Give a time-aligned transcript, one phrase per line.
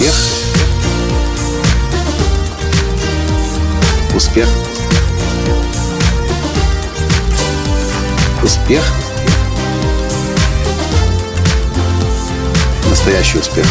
[0.00, 0.14] Успех.
[4.16, 4.48] Успех.
[8.42, 8.82] Успех.
[12.88, 13.66] Настоящий успех.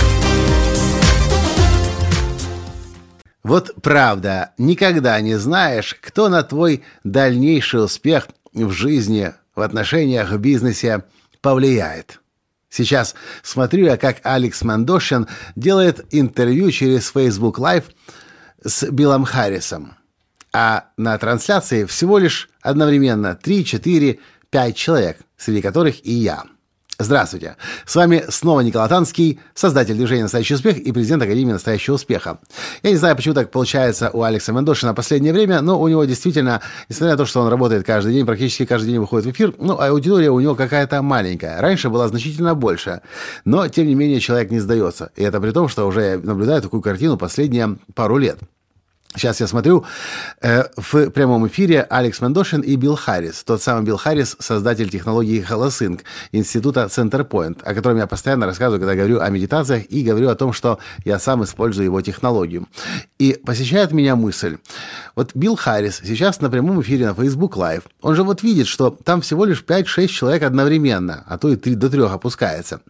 [3.41, 10.37] Вот правда, никогда не знаешь, кто на твой дальнейший успех в жизни, в отношениях, в
[10.37, 11.05] бизнесе
[11.41, 12.19] повлияет.
[12.69, 17.85] Сейчас смотрю я, как Алекс Мандошин делает интервью через Facebook Live
[18.63, 19.95] с Биллом Харрисом.
[20.53, 24.19] А на трансляции всего лишь одновременно 3, 4,
[24.49, 26.43] 5 человек, среди которых и я–
[27.01, 27.55] Здравствуйте!
[27.85, 32.39] С вами снова Николай Танский, создатель движения «Настоящий успех» и президент Академии «Настоящего успеха».
[32.83, 36.03] Я не знаю, почему так получается у Алекса Мендошина в последнее время, но у него
[36.03, 39.55] действительно, несмотря на то, что он работает каждый день, практически каждый день выходит в эфир,
[39.59, 41.61] ну, аудитория у него какая-то маленькая.
[41.61, 42.99] Раньше была значительно больше,
[43.45, 45.11] но, тем не менее, человек не сдается.
[45.15, 48.39] И это при том, что уже наблюдаю такую картину последние пару лет.
[49.15, 49.85] Сейчас я смотрю
[50.41, 53.43] э, в прямом эфире Алекс Мендошин и Билл Харрис.
[53.43, 58.93] Тот самый Билл Харрис, создатель технологии HoloSync, института Centerpoint, о котором я постоянно рассказываю, когда
[58.93, 62.67] говорю о медитациях и говорю о том, что я сам использую его технологию.
[63.17, 64.57] И посещает меня мысль.
[65.15, 67.85] Вот Билл Харрис сейчас на прямом эфире на Facebook Live.
[68.01, 71.73] Он же вот видит, что там всего лишь 5-6 человек одновременно, а то и 3
[71.73, 72.81] до 3 опускается.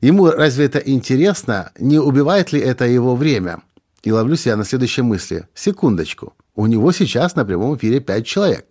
[0.00, 1.72] Ему разве это интересно?
[1.78, 3.60] Не убивает ли это его время?
[4.02, 5.46] И ловлю себя на следующей мысли.
[5.54, 6.34] Секундочку.
[6.54, 8.66] У него сейчас на прямом эфире пять человек.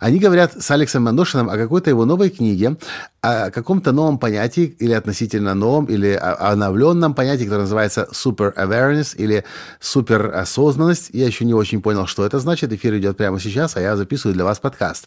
[0.00, 2.76] Они говорят с Алексом Мандошиным о какой-то его новой книге,
[3.20, 9.44] о каком-то новом понятии, или относительно новом, или обновленном понятии, которое называется super awareness, или
[9.80, 11.10] суперосознанность.
[11.12, 12.72] Я еще не очень понял, что это значит.
[12.72, 15.06] Эфир идет прямо сейчас, а я записываю для вас подкаст.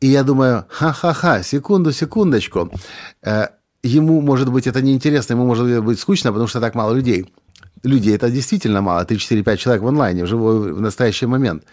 [0.00, 2.70] И я думаю, ха-ха-ха, секунду, секундочку.
[3.22, 3.46] Э,
[3.82, 7.32] ему, может быть, это неинтересно, ему, может быть, скучно, потому что так мало людей
[7.82, 11.64] людей это действительно мало, 3, 4, 5 человек в онлайне, в живой, в настоящий момент.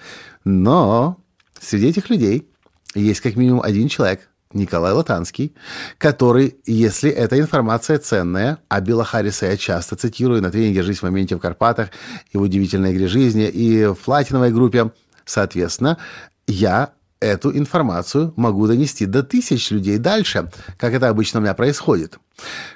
[0.44, 1.18] Но
[1.60, 2.48] среди этих людей
[2.96, 5.54] есть как минимум один человек, Николай Латанский,
[6.00, 11.04] который, если эта информация ценная, а Билла Харриса я часто цитирую на тренинге «Жизнь в
[11.04, 11.90] моменте в Карпатах»
[12.32, 14.92] и в «Удивительной игре жизни», и в платиновой группе,
[15.24, 16.00] соответственно,
[16.48, 22.18] я эту информацию могу донести до тысяч людей дальше, как это обычно у меня происходит.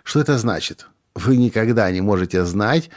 [0.04, 0.88] Что это значит?
[1.16, 2.90] Вы никогда не можете знать,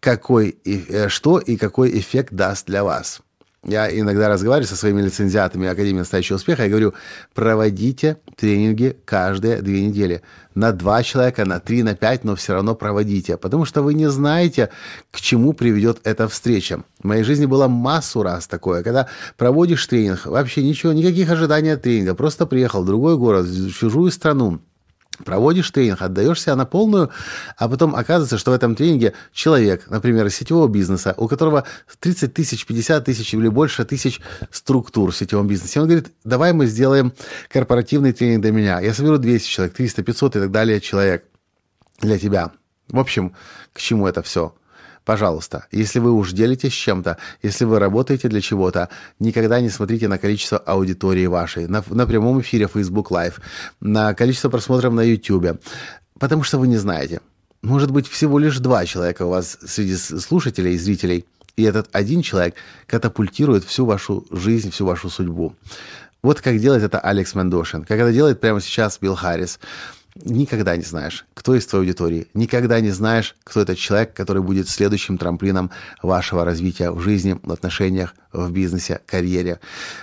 [0.00, 3.22] какой, э, что и какой эффект даст для вас.
[3.64, 6.94] Я иногда разговариваю со своими лицензиатами Академии настоящего успеха и говорю,
[7.32, 10.22] проводите тренинги каждые две недели.
[10.56, 13.36] На два человека, на три, на пять, но все равно проводите.
[13.36, 14.70] Потому что вы не знаете,
[15.12, 16.82] к чему приведет эта встреча.
[16.98, 19.06] В моей жизни было массу раз такое, когда
[19.36, 24.10] проводишь тренинг, вообще ничего, никаких ожиданий от тренинга, просто приехал в другой город, в чужую
[24.10, 24.60] страну,
[25.24, 27.10] Проводишь тренинг, отдаешь себя на полную,
[27.58, 31.64] а потом оказывается, что в этом тренинге человек, например, из сетевого бизнеса, у которого
[32.00, 35.80] 30 тысяч, 50 тысяч или больше тысяч структур в сетевом бизнесе.
[35.80, 37.12] Он говорит, давай мы сделаем
[37.48, 38.80] корпоративный тренинг для меня.
[38.80, 41.24] Я соберу 200 человек, 300, 500 и так далее человек
[42.00, 42.50] для тебя.
[42.88, 43.34] В общем,
[43.72, 44.54] к чему это все?
[45.04, 50.18] Пожалуйста, если вы уж делитесь чем-то, если вы работаете для чего-то, никогда не смотрите на
[50.18, 53.34] количество аудитории вашей, на, на прямом эфире Facebook Live,
[53.80, 55.60] на количество просмотров на YouTube,
[56.20, 57.20] потому что вы не знаете.
[57.62, 61.24] Может быть, всего лишь два человека у вас среди слушателей и зрителей,
[61.56, 62.54] и этот один человек
[62.86, 65.56] катапультирует всю вашу жизнь, всю вашу судьбу.
[66.22, 69.58] Вот как делает это Алекс Мендошин, как это делает прямо сейчас Билл Харрис.
[70.14, 72.28] Никогда не знаешь, кто из твоей аудитории.
[72.34, 75.70] Никогда не знаешь, кто этот человек, который будет следующим трамплином
[76.02, 79.58] вашего развития в жизни, в отношениях, в бизнесе, карьере.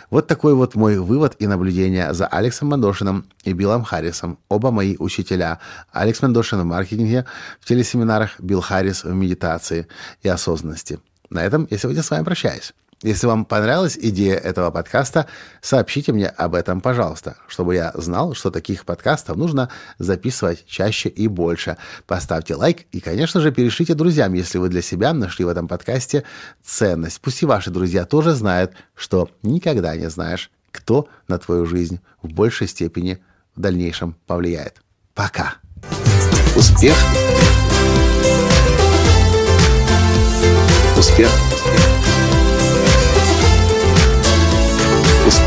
[0.09, 4.39] Вот такой вот мой вывод и наблюдение за Алексом Мандошиным и Биллом Харрисом.
[4.49, 5.59] Оба мои учителя.
[5.91, 7.25] Алекс Мандошин в маркетинге,
[7.59, 9.87] в телесеминарах, Билл Харрис в медитации
[10.23, 10.99] и осознанности.
[11.29, 12.73] На этом я сегодня с вами прощаюсь.
[13.01, 15.27] Если вам понравилась идея этого подкаста,
[15.61, 19.69] сообщите мне об этом, пожалуйста, чтобы я знал, что таких подкастов нужно
[19.99, 21.77] записывать чаще и больше.
[22.07, 26.25] Поставьте лайк и, конечно же, перешлите друзьям, если вы для себя нашли в этом подкасте
[26.61, 27.21] ценность.
[27.21, 32.33] Пусть и ваши друзья тоже знают, что никогда не знаешь, кто на твою жизнь в
[32.33, 33.23] большей степени
[33.55, 34.81] в дальнейшем повлияет.
[35.13, 35.55] Пока.
[36.53, 36.95] Успех.
[40.97, 41.29] Успех